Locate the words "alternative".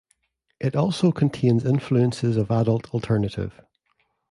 2.91-3.61